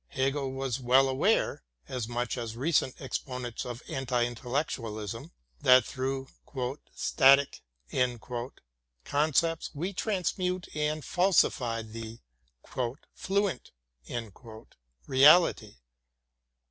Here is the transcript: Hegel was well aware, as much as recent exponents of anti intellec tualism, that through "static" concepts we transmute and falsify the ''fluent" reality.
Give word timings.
Hegel 0.07 0.51
was 0.51 0.79
well 0.79 1.07
aware, 1.07 1.63
as 1.87 2.07
much 2.07 2.35
as 2.35 2.57
recent 2.57 2.99
exponents 2.99 3.67
of 3.67 3.83
anti 3.87 4.25
intellec 4.25 4.75
tualism, 4.75 5.29
that 5.61 5.85
through 5.85 6.27
"static" 6.95 7.61
concepts 9.05 9.69
we 9.75 9.93
transmute 9.93 10.67
and 10.75 11.05
falsify 11.05 11.83
the 11.83 12.17
''fluent" 12.65 13.69
reality. 15.05 15.75